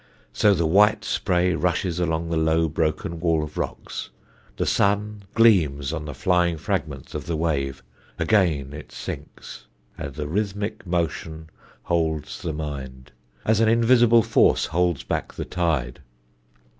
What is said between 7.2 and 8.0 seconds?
the wave,